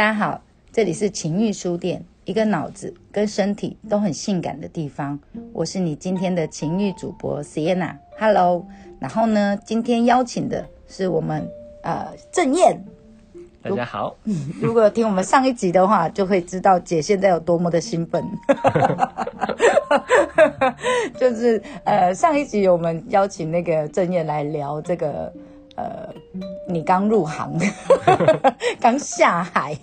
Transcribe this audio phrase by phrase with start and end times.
[0.00, 0.40] 大家好，
[0.72, 5.20] 这里是情欲书店，一个脑子跟身体都很性感的地方。
[5.52, 7.96] 我是你今天的情欲主播 Sienna。
[8.18, 8.66] Hello，
[8.98, 11.46] 然后呢，今天邀请的是我们
[11.82, 12.82] 呃郑燕。
[13.62, 14.16] 大家好，
[14.58, 18.24] 如果听我们上一集的话，就会知道姐现在有多么的兴奋。
[21.20, 25.32] 就是呃，上一集我们邀请那个郑燕来聊这个呃，
[26.66, 27.58] 你刚入行、
[28.80, 29.76] 刚下海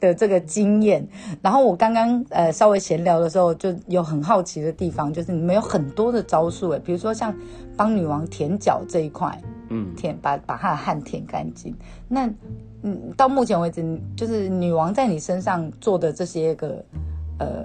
[0.00, 1.06] 的这个经验。
[1.40, 7.34] 然后我刚刚呃稍微闲聊的时候，就有很好奇的地方，就是你们有很多的招数诶，比如说像
[7.76, 11.74] 帮女王舔脚这一块，嗯，舔把把她的汗舔干净。
[12.08, 12.28] 那
[12.82, 13.82] 嗯，到目前为止，
[14.16, 16.84] 就是女王在你身上做的这些个
[17.38, 17.64] 呃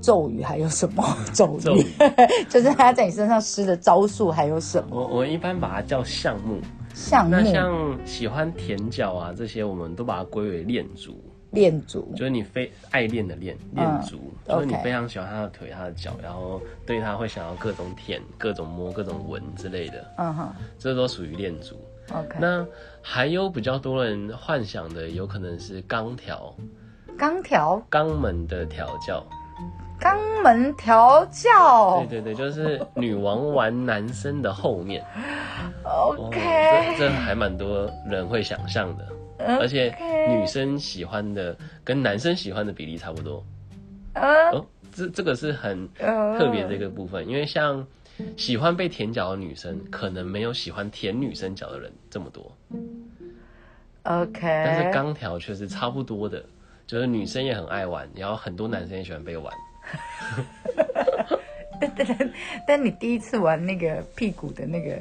[0.00, 1.86] 咒语还有什么 咒语？
[2.48, 6.58] 就是她在你身上施的招数还有什么我我一般把它叫项目。
[6.94, 12.12] 项目那像喜欢舔脚啊这些，我们都把它归为恋足，恋足？
[12.16, 21.76] 就是你非爱恋的恋恋足，就是你非常喜欢他的腿、他的脚，然后对他会想要各种舔、各种摸、各种闻之类的，嗯哼这都属于恋足。
[22.12, 22.38] ，OK。
[22.40, 22.64] 那
[23.02, 26.54] 还有比较多人幻想的，有可能是钢条、
[27.18, 29.26] 钢条肛门的调教。
[30.04, 35.02] 肛门调教对对对，就是女王玩男生的后面。
[35.82, 36.38] 哦，，OK，
[36.98, 39.08] 这这还蛮多人会想象的，
[39.58, 39.94] 而且
[40.28, 43.42] 女生喜欢的跟男生喜欢的比例差不多。
[44.12, 47.86] 呃哦，这这个是很呃特别的一个部分，因为像
[48.36, 52.52] 喜欢被舔脚的女生，可能没有喜欢舔女生脚的人这么多
[54.02, 54.40] ，，OK。
[54.42, 56.44] 但是钢条却是差不多的，
[56.86, 59.52] 就是女生也很爱玩，然后很多男生也喜欢被玩。
[61.80, 62.32] 但但
[62.66, 64.96] 但你第一次玩那个屁股的那个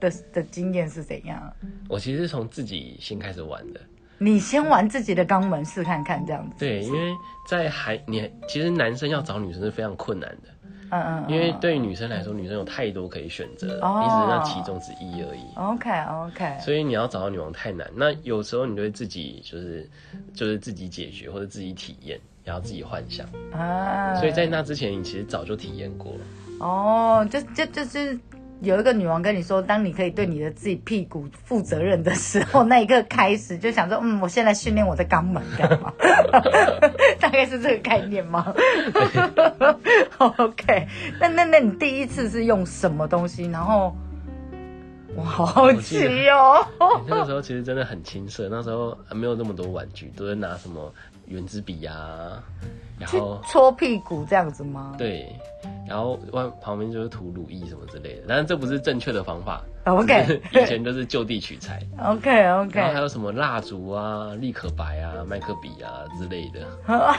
[0.00, 1.52] 的的经验是怎样？
[1.88, 3.80] 我其实是从自己先开始玩的，
[4.18, 6.56] 你先玩自己的肛门试看看，这样子。
[6.58, 7.12] 对，因为
[7.48, 10.48] 在还你其实男生要找女生是非常困难的。
[10.90, 11.32] 嗯嗯嗯。
[11.32, 15.42] 因为对于女生来说，女生有太多可以选择，哦你只是那其中之一而已。
[15.56, 15.90] OK
[16.24, 16.58] OK。
[16.60, 17.90] 所以你要找到女王太难。
[17.94, 19.90] 那有时候你就会自己就是
[20.32, 23.26] 就是自己解决或者自己体验，然后自己幻想。
[23.52, 24.14] 啊。
[24.14, 26.20] 所以在那之前，你其实早就体验过了。
[26.60, 28.18] 哦，就就就是
[28.62, 35.92] 有一个女王跟你说，当你可以对你的自己屁股负责任的时候，那一刻开始就想说，嗯，我现在训练我的肛门干嘛？
[37.20, 38.54] 大概是这个概念吗
[40.16, 40.86] ？OK，
[41.20, 43.44] 那那那你第一次是用什么东西？
[43.50, 43.94] 然后
[45.14, 46.66] 我好好奇哦。
[47.04, 50.90] 你那个时候其实真的很青涩，那时候还没有那么多玩具，都是拿什么
[51.28, 52.42] 圆珠笔啊，
[52.98, 54.94] 然后搓屁股这样子吗？
[54.96, 55.34] 对，
[55.88, 58.22] 然后外旁边就是涂乳液什么之类的。
[58.28, 59.62] 但是这不是正确的方法。
[59.84, 61.80] OK 以前都是就地取材。
[62.02, 66.66] OK OK，然后还有什么蜡烛啊、立可白啊、麦克笔啊之类的。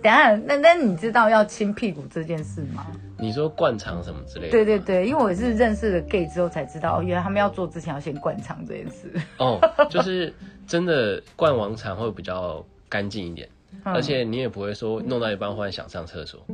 [0.00, 2.86] 等下，那那你知道要亲屁股这件事吗？
[3.18, 4.50] 你说灌肠什么之类的？
[4.52, 9.12] 对对对，因为我是认识了 gay 之后才知道，哦，原来他们要做之前要先灌肠这件事。
[9.38, 10.32] 哦，就是
[10.68, 13.48] 真的灌完肠会比较干净一点，
[13.86, 16.44] 嗯而且你也不会说弄到一半忽然想上厕所。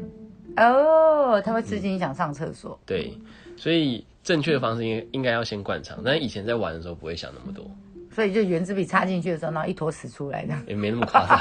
[0.56, 2.78] 哦，他会刺激你想上厕所。
[2.86, 3.12] 对，
[3.56, 7.68] 所以正确的方式应该应该要先灌肠，但以前在玩的时候不会想那么多，
[8.12, 10.54] 所以就圆珠笔插进去的时候，然后一坨屎出来的。
[10.68, 11.38] 也没那么夸张。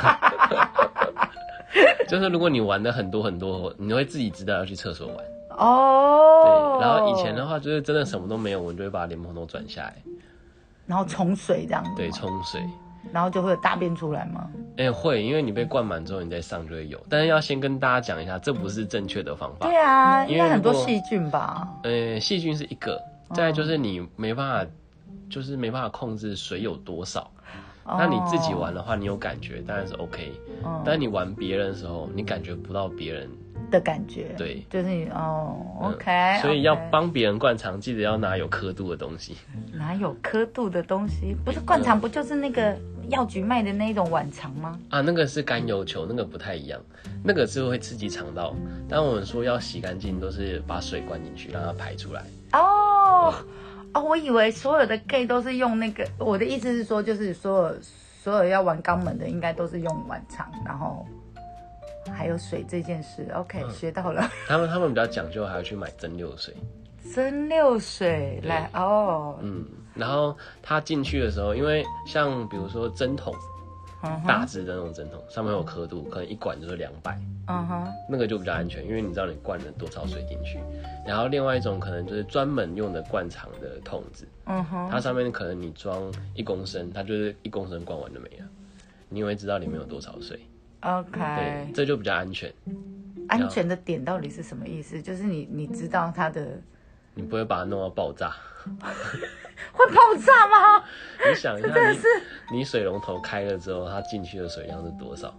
[2.10, 5.18] 就是如果你玩的很多很多，你会自己知道要去厕所玩。
[5.58, 9.96] 哦对，，然后以前的话就是真的什么都没有，我们就会把莲蓬头转下来，
[10.86, 12.62] 然后冲水这样子，对，，冲水。
[13.14, 14.50] 然后就会有大便出来吗？
[14.78, 17.00] 哎、会，因为你被灌满之后，你再上就会有。
[17.10, 19.66] 但是要先跟大家讲一下，这不是正确的方法。
[19.68, 21.68] 对啊，因为很多细菌吧？
[21.84, 23.02] 呃，细菌是一个，
[23.34, 24.72] 再来就是你没办法，
[25.30, 27.30] 就是没办法控制水有多少。
[27.90, 33.30] 那你自己玩的话，你有感觉当然是 OK，、哦但你玩别人的时候，你感觉不到别人，
[33.72, 39.38] 的感觉，对就是你哦嗯，OK，所以要帮别人灌肠，记得要拿有刻度的东西。
[39.72, 41.34] 拿有刻度的东西？
[41.46, 42.78] 不是灌肠，不就是那个
[43.10, 44.80] 药局卖的那种碗肠吗？
[44.90, 46.80] 啊，那个是甘油球，那个不太一样，
[47.24, 48.56] 那个是会刺激肠道。
[48.90, 52.24] 但我们说要洗干净，都是把水灌进去，让它排出来。
[52.54, 53.34] 哦，
[53.94, 61.06] 哦，我以为所有的 gay 都是用那个，我的意思是说，就是所有所有要玩肛门的，应该都是用碗肠，然后
[62.14, 63.28] 还有水这件事。
[63.34, 64.30] OK，、学到了。
[64.48, 66.54] 他们他们比较讲究，还要去买蒸馏水。
[67.16, 69.66] 蒸馏水来哦，嗯，
[69.98, 73.34] 然后它进去的时候，因为像比如说针筒，
[74.26, 80.60] 大只的那种针筒，上面有刻度，可能一管就是两百，嗯哼，那个就比较安全，因为你知道你灌了多少水进去。
[81.06, 88.46] 然后另外一种可能就是专门用的灌肠的筒子，嗯哼，它上面可能你装一公升，它就是一公升灌完就没了，
[89.10, 90.40] 你也会知道里面有多少水。
[90.82, 92.54] OK，，这就比较安全，
[93.28, 95.02] 安全的点到底是什么意思？
[95.02, 96.62] 就是你你知道它的
[97.18, 98.32] 你不会把它弄到爆炸。
[99.74, 100.84] 会爆炸吗？
[101.28, 101.92] 你想一下，
[102.50, 105.34] 你你水龙头开了之后，它进去的水量是多少？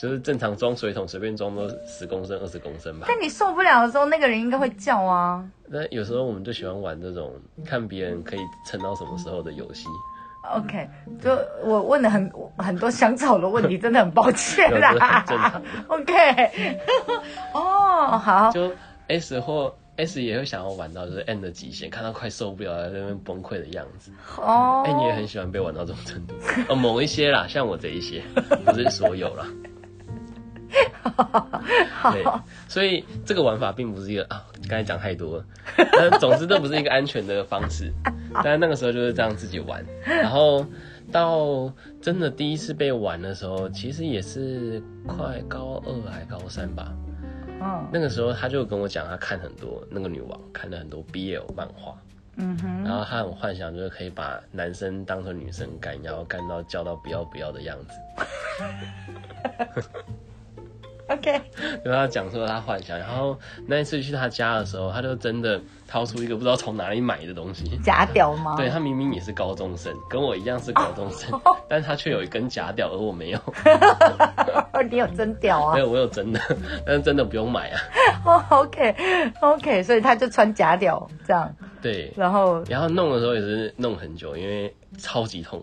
[0.00, 3.06] 就是正常装水桶随便装都十公升、二十公升吧。
[3.08, 5.44] 但你受不了的时候，那个人应该会叫啊。
[5.66, 7.32] 那有时候我们就喜欢玩这种
[7.64, 9.86] 看别人可以撑到什么时候的游戏
[10.54, 10.88] ，OK，
[11.20, 15.62] 就我问了很很多香草的问题，真的很抱歉啦正常。
[15.88, 16.78] OK，
[17.52, 18.70] 哦，好，就
[19.08, 24.12] S 或 S 也会想要玩到就是 N 的极限，看到快受不了了，在那边崩溃的样子。
[24.36, 26.34] 哦，哎、你也很喜欢被玩到这种程度？
[26.68, 28.22] 哦，某一些啦，像我这一些，
[28.64, 29.46] 不是所有啦。
[32.12, 32.24] 对，
[32.68, 35.44] 所以这个玩法并不是一个啊，刚才讲太多了。
[35.92, 37.92] 但总之，这不是一个安全的方式。
[38.44, 40.64] 但那个时候就是这样自己玩，然后
[41.10, 46.94] 到真的第一次被玩的时候，其实也是快高二还高三吧。
[47.60, 51.94] 嗯那个时候他就跟我讲，他看很多那个女王看了很多 BL 漫画，
[52.36, 57.94] 嗯哼，然后他很幻想就是可以把男生当成女生干，然后干到叫到不要不要的样子。
[61.08, 61.40] ，OK，
[61.82, 67.78] 跟他讲说他幻想，然后那一次去他家的时候，他就真的掏出一个不知道从哪里买的东西。
[67.82, 68.54] 假屌吗？
[68.56, 73.40] 对他明明也是高中生，跟我一样是高中生， 但他却有一根假屌，而我没有。
[74.82, 76.40] 你有真屌啊没有，我有真的，
[76.86, 77.80] 但是真的不用买啊。
[78.24, 85.62] 哦？OK，OK，所以他就穿假屌这样，对，然后然后弄的时候也是弄很久，因为超级痛。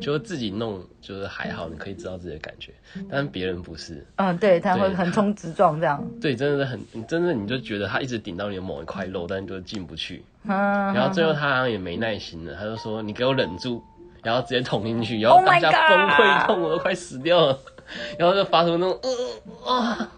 [0.00, 2.72] 就自己弄就是还好，你可以知道自己的感觉，
[3.08, 4.04] 但是别人不是。
[4.16, 10.24] 嗯，对，他会横冲直撞这样， 对，真的是很，真的你就觉得他一直顶到你的某一块肉，但就进不去。
[10.48, 10.50] 嗯，
[10.92, 13.80] 然后最后他好像也没耐心了，他就说：“你给我忍住。”
[14.24, 17.58] 然后直接捅进去，然后 Oh 当下崩溃痛，我都快死掉了。
[18.18, 20.10] 然后就发出那种呃啊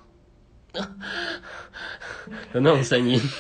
[2.53, 3.21] 的那种声音。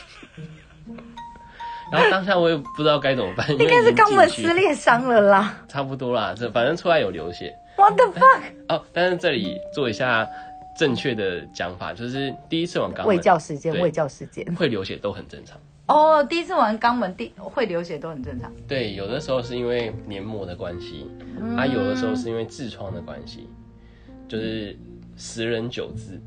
[1.93, 5.55] 然后当下我也不知道该怎么办，应应该是肛门撕裂伤了啦。
[5.69, 8.41] 差不多啦，这反正出来有流血 What the fuck？
[8.69, 8.85] 哦。
[8.93, 10.27] 但是这里做一下
[10.77, 14.45] 正确的讲法，就是第一次往肛门喂教时间，对喂教时间。
[14.57, 15.57] 会流血都很正常。
[15.87, 18.53] 哦，第一次玩肛门，第会流血都很正常。
[18.67, 21.09] 对，有的时候是因为黏膜的关系，
[21.41, 23.49] 嗯啊，有的时候是因为痔疮的关系，
[24.29, 24.77] 就是
[25.17, 26.19] 十人九痔，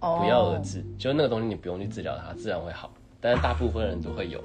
[0.00, 2.92] 哦，不药而治，就那个东西你不用去治疗它，自然会好。
[3.20, 4.42] 但是大部分人都会有，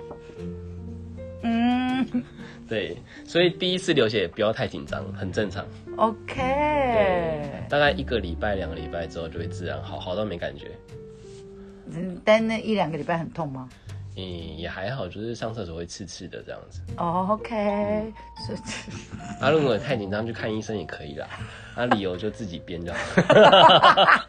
[1.42, 2.06] 嗯
[2.70, 2.96] 对，
[3.26, 5.66] 所以第一次流血不要太紧张，很正常。
[5.96, 7.50] ，OK。
[7.68, 10.68] 大概一个礼拜、两个礼拜之后就会自然好，好到没感觉。
[11.92, 13.68] 嗯，但那一两个礼拜很痛吗？
[14.18, 16.82] 嗯，也还好，就是上厕所会刺刺的这样子。
[16.98, 18.12] 哦，OK，
[18.46, 18.54] 是
[19.40, 21.28] 啊，如果太紧张去看医生也可以啦，
[21.76, 23.00] 啊，理由就自己编就好。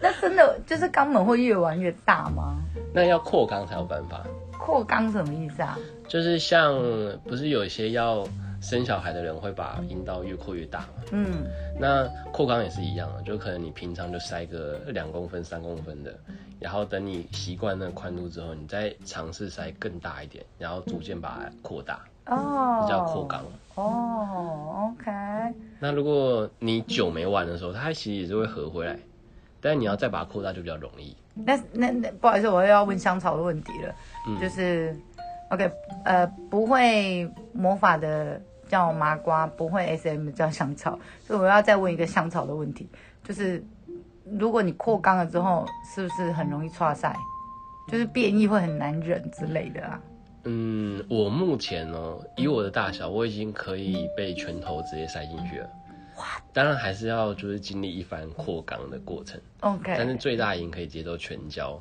[0.00, 2.60] 那真的就是肛门会越玩越大吗？
[2.92, 4.26] 那要扩肛才有办法。
[4.58, 5.78] 扩肛什么意思啊？
[6.08, 6.74] 就是像
[7.24, 8.26] 不是有一些要
[8.60, 10.86] 生小孩的人会把阴道越扩越大嘛？
[11.12, 11.44] 嗯，
[11.78, 16.12] 那扩肛也是一样的，就可能你平常就塞个两公分、三公分的，
[16.60, 23.44] 然后等你习惯那个宽度之后，你再尝试塞更大一点，然后逐渐把它扩大，哦，这叫扩缸。
[23.74, 25.10] 哦，OK，
[25.80, 28.96] 那如果你酒没完的时候，它其实也是会合回来，
[29.60, 31.16] 但是你要再把它扩大就比较容易。
[31.34, 33.94] 那那那不好意思，我又要问香草的问题了，
[34.28, 34.40] 嗯。
[34.40, 34.96] 就是
[35.50, 35.68] OK，
[36.04, 42.88] 呃，不会魔法的叫麻瓜，不会 SM 叫香草，所以我要再问一个香草的问题，
[43.24, 43.62] 就是
[44.24, 47.14] 如果你扩肛了之后，是不是很容易岔塞？
[47.88, 50.00] 就是变异会很难忍之类的啊？
[50.44, 55.68] 嗯，我目前哦，以我的大小，我已经可以被拳头直接塞进去了。
[56.16, 61.80] 哇当然还是要就是经历一番扩肛的过程，OK，但是最大赢可以接受全交。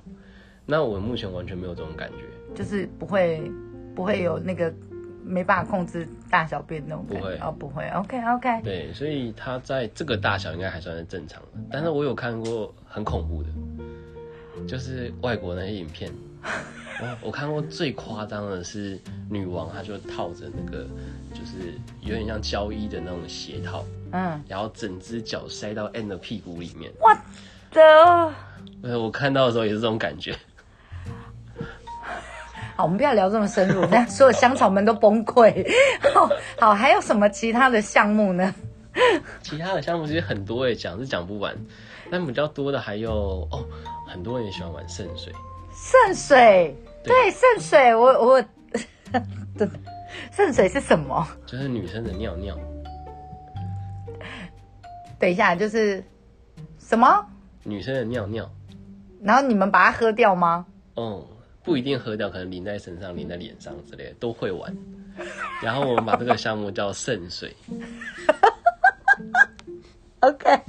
[0.66, 3.52] 那我目前完全没有这种感觉，就是不会
[3.94, 4.74] 不会有那个
[5.26, 7.90] 没办法控制大小便那种感觉不会哦，不会。
[7.90, 11.48] OK OK，对，所以他在这个大小应该还算是正常的。
[11.72, 13.50] 但是我有看过很恐怖的，
[14.68, 16.12] 就是外国那些影片，
[17.02, 19.00] 我 我看过最夸张的是
[19.30, 20.86] 女王，她就套着那个
[21.34, 26.92] 就是有点像胶衣的那种鞋套，嗯，然后整只脚塞到 N 的屁股里面。
[27.00, 27.14] 我
[27.72, 28.34] 的。
[28.84, 30.36] 呃，我看到的时候也是这种感觉。
[32.84, 35.66] 我们不要聊这么深入，这样 所有香草们都崩溃。
[36.14, 38.54] 好，好，还有什么其他的项目呢？
[39.42, 41.56] 其他的项目其实很多诶，讲是讲不完。
[42.12, 43.66] 但比较多的还有哦，
[44.08, 45.34] 很多人也喜欢玩圣水。
[45.74, 48.44] 圣水，对对，圣水，我我，
[50.32, 51.26] 圣水是什么？
[51.48, 52.56] 就是女生的尿尿。
[55.18, 56.04] 等一下，就是
[56.78, 57.26] 什么？
[57.64, 58.48] 女生的尿尿，
[59.24, 60.66] 然后你们把它喝掉吗？
[60.96, 61.26] 哦，
[61.64, 64.76] 不一定喝掉，可能淋在身上、淋在脸上之类的都会玩。
[65.62, 67.56] 然后我们把这个项目叫圣水。
[70.20, 70.60] OK，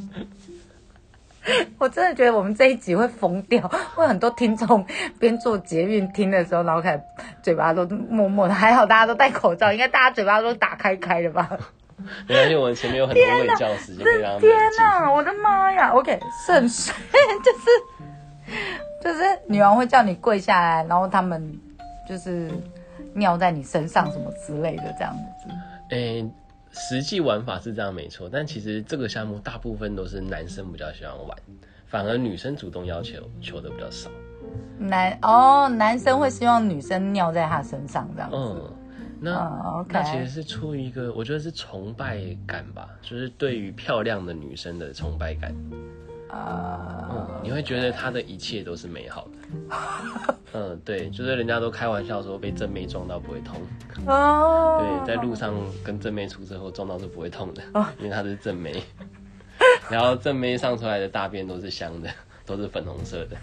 [1.78, 4.84] 我真的觉得我们这一集会疯掉，会很多听众
[5.18, 7.02] 边做捷运听的时候，然后开始
[7.42, 11.48] 嘴巴都默默的，还好大家都戴口罩，应该大家嘴巴都打开开的吧？
[12.28, 14.78] 没关系，我们前面有很多位教时间可以让他们天冷静。
[14.78, 16.92] 哪，我的妈呀！OK，圣水
[17.44, 17.66] 就是
[19.04, 21.60] 就是女王会叫你跪下来，然后他们
[22.08, 22.50] 就是
[23.12, 25.48] 尿在你身上什么之类的这样子。
[25.90, 26.26] 诶、
[26.72, 31.36] 实际玩法是这样没错，但其实这个项目大部分都是男生比较喜欢玩，
[31.86, 34.10] 反而女生主动要求求的比较少。
[34.78, 38.36] 男哦，男生会希望女生尿在他身上这样子。
[38.36, 38.72] 嗯，
[39.20, 45.54] 那、那其实是出于一个我觉得是崇拜感吧，就是对于漂亮的女生的崇拜感。
[46.34, 50.34] 呃，嗯，你会觉得他的一切都是美好的。
[50.52, 53.60] 嗯，对，就是人家都开玩笑说被正妹撞到不会痛，
[54.06, 58.82] 哦，对，在路上跟正妹出车祸撞到是不会痛的，哦因为她是正妹。
[59.90, 62.10] 然后正妹上出来的大便都是香的，
[62.46, 63.36] 都是粉红色的。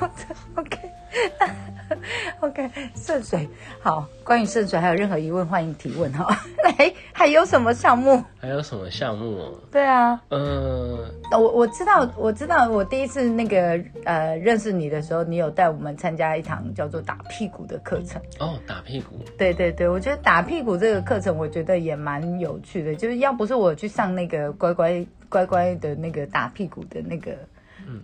[0.56, 0.78] OK
[2.40, 3.48] OK，圣水
[3.80, 4.06] 好。
[4.24, 6.24] 关于圣水还有任何疑问，欢迎提问哈。
[6.62, 8.22] 来， 还有什么项目？
[8.40, 9.60] 还有什么项目哦？
[9.72, 10.98] 对啊，嗯，
[11.32, 18.22] 我我知道，我知道，我第一次那个呃认识你的时候，你有带我们参加一堂叫做打屁股的课程。
[18.38, 22.94] 哦，打屁股，对对对，我觉得打屁股这个课程，我觉得也蛮有趣的。
[22.94, 27.32] 就是要不是我去上那个乖乖乖乖的那个打屁股的那个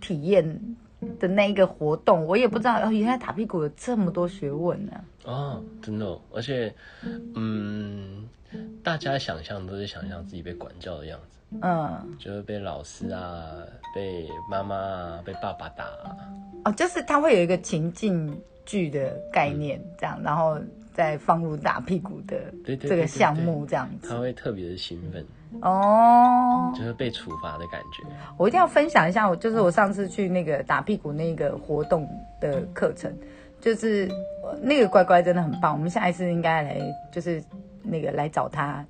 [0.01, 0.61] 体验
[1.19, 4.93] 的那一个活动，我也不知道哦，原来打屁股有这么多学问呢、
[5.25, 6.75] 哦，真的、哦，而且，
[7.35, 8.29] 嗯，
[8.83, 13.57] 大家想象都是想象自己被管教的样子，嗯，就是被老师啊、
[13.95, 16.17] 被妈妈啊、被爸爸打、啊，
[16.65, 18.35] 哦，就是他会有一个情境
[18.65, 20.59] 剧的概念，这样，然后
[20.95, 24.09] 再放入打屁股的这个项目，这样子。
[24.09, 25.25] 他会特别的兴奋，
[25.63, 28.03] 哦，就是被处罚的感觉。
[28.37, 32.09] 我一定要分享一下，我就是我上次去那个打屁股那个活动
[32.41, 33.13] 的课程，
[33.61, 34.09] 就是
[34.43, 35.73] 呃那个乖乖真的很棒。
[35.73, 37.43] 我们下一次应该来，就是
[37.83, 38.85] 那个来找他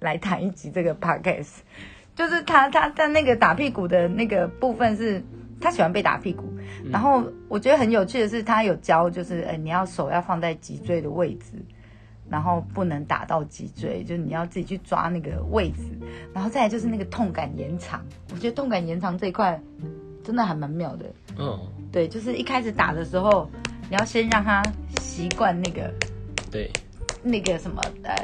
[0.00, 1.58] 来谈一集这个 podcast。
[2.14, 5.22] 就是他他他那个打屁股的那个部分是，
[5.58, 6.44] 他喜欢被打屁股，
[6.90, 11.52] 然后我觉得很有趣的是，他有教就是，呃，你要手要放在脊椎的位置，
[12.32, 15.82] 然后不能打到脊椎，就是你要自己去抓那个位置，
[16.32, 18.02] 然后再来就是那个痛感延长。
[18.32, 19.60] 我觉得痛感延长这一块
[20.24, 21.04] 真的还蛮妙的。
[21.38, 21.60] 嗯，
[21.92, 23.46] 对，就是一开始打的时候，
[23.90, 24.62] 你要先让他
[24.98, 25.92] 习惯那个
[26.50, 26.70] 对，
[27.22, 28.14] 那个什么呃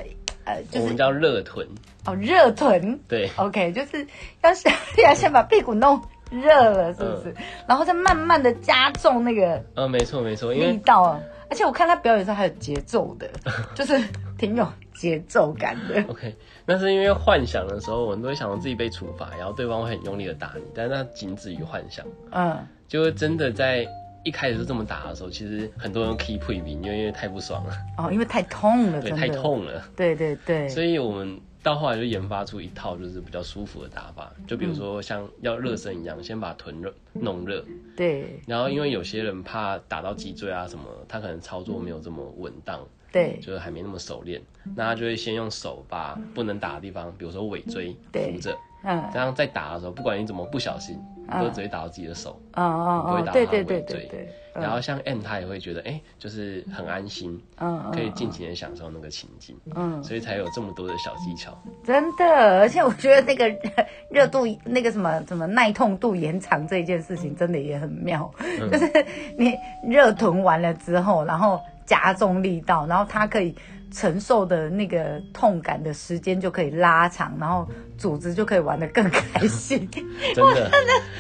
[0.45, 1.69] 呃，就是我们叫热臀，
[2.07, 2.99] 哦热臀。
[3.07, 4.07] 对，OK，就是
[4.43, 4.73] 要先
[5.05, 6.01] 要先把屁股弄
[6.31, 7.35] 热了，是不是？
[7.67, 11.21] 然后再慢慢的加重那个呃，没错没错，因为力道啊。
[11.51, 13.27] 而且我看他表演的时候还有节奏的，
[13.75, 13.99] 就是
[14.37, 16.03] 挺有节奏感的。
[16.09, 16.35] OK，
[16.67, 23.87] 那是因为幻想的时候，我们都会想到自己被处罚，然后对方会很用力的打你，但是那仅止于幻想，嗯，就是真的在
[24.25, 29.29] 一开始就这么打的时候，其实很多人 keep 退兵，因为因为太不爽了，哦，因为太痛了，对，太。
[29.29, 37.63] 痛了，对对对，所以我们到后来就研发出一套就是比较舒服的打法，就比如说像要热身一样，先把臀热弄热，
[37.95, 38.41] 对。
[38.47, 42.81] 然后因为有些人怕打到脊椎啊什么，他可能操作没有这么稳当，
[43.13, 43.39] 对。
[43.43, 44.41] 就是还没那么熟练，
[44.75, 48.33] 那他就会先用手把不能打的地方，比如说尾椎对。
[48.33, 49.05] 扶着，嗯。
[49.13, 51.43] 这样在打的时候，不管你怎么不小心，嗯。
[51.43, 52.31] 都只会打到自己的手。
[52.55, 53.99] 哦哦哦，不会打到对对对尾椎。
[54.01, 54.63] 对对，嗯。
[54.63, 61.57] 然后像 M 他也会觉得，哎、就是很安心，嗯可以尽情的享受那个情境，嗯，所以才有这么多的小技巧。
[61.85, 63.49] 真的，而且我觉得那个
[64.11, 68.29] 热度、那个什么什么耐痛度延长这一件事情，真的也很妙。
[68.39, 68.71] 嗯。
[68.71, 68.91] 就是
[69.39, 69.55] 你
[69.89, 73.55] 热臀完了之后，然后加重力道，然后它可以
[73.91, 77.67] 承受的那个痛感的时间就可以拉长，然后
[77.97, 79.89] 组织就可以玩得更开心。
[80.35, 80.71] 真的，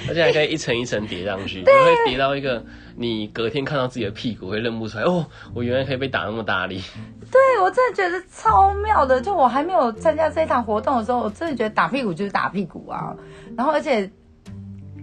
[0.08, 2.64] 而且还可以一层一层叠上去，就会叠到一个
[2.96, 6.82] 你隔天看到自己的屁股会认不出来，哦，我原来可以被打那么大力。
[7.30, 9.20] 对我真的觉得超妙的。
[9.20, 13.14] 就我还没有参加这一场活动的时候，我真的觉得打屁股就是打屁股啊。
[13.56, 14.10] 然后而且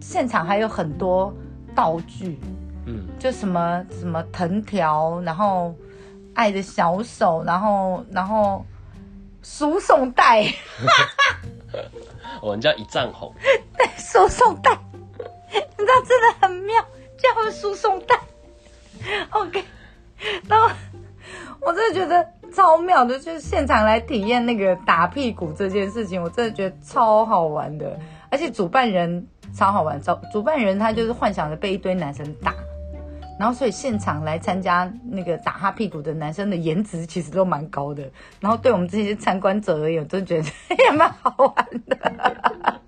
[0.02, 1.34] 现场还有很多
[1.76, 2.40] 道具，
[2.86, 5.76] 嗯，就什么什么藤条，然后
[6.36, 8.64] 爱的小手，然后然后
[9.42, 10.46] 输送带，
[12.42, 13.34] 我们叫一丈红，
[13.78, 16.80] 对输送带，你知道真的很妙，
[17.18, 18.20] 叫输送带。
[19.32, 19.64] OK，
[20.48, 20.70] 然后
[21.62, 27.98] 我真的觉得超妙的，就是现场来体验那个打屁股这件事情，我真的觉得超好玩的，
[28.30, 32.54] 而且主办人超好玩，主主办人他就是幻想着被一堆男生打。
[33.38, 38.04] 然后，所以现场来参加那个打他屁股的男生的颜值其实都蛮高的。
[38.40, 40.48] 然后，对我们这些参观者而言，我真觉得
[40.86, 42.82] 也蛮好玩的。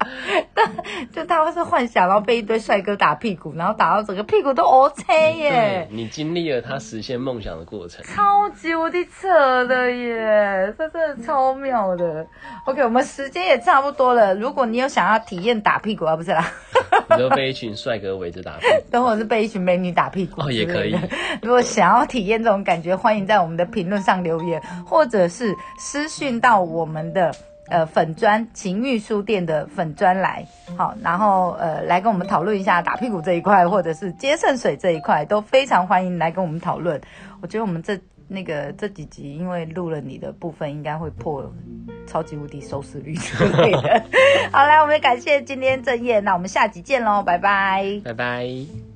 [1.13, 5.87] 就他会是幻想，然后被一堆帅哥打屁股，然后打到整个屁股都 OK 耶！
[5.91, 10.73] 你经历了他实现梦想的过程，超级无敌扯的耶！
[10.77, 12.25] 这真的超妙的。
[12.65, 14.35] OK，我们时间也差不多了。
[14.35, 16.51] 如果你有想要体验打屁股啊，不是啦，
[17.11, 20.97] 你就被一群帅哥围着打屁股， 等会是被一群美女打屁股哦，也可以。
[21.41, 27.33] 如果想要体验这种感觉，欢迎在我们的评论上留言，或者是私讯到我们的。
[27.69, 30.45] 呃，粉砖情欲书店的粉砖来，
[30.77, 36.99] 好，然后呃，来跟我们讨论一下打屁股这一块，或者是接圣水这一块，都非常欢迎来跟我们讨论。
[37.41, 41.53] 我觉得我们这那个这几集，因为录了你的部分，应该会破
[42.05, 44.03] 超级无敌收视率之类的。
[44.51, 48.86] 好，来，我们感谢今天正业，那我们下集见喽，拜拜，拜拜。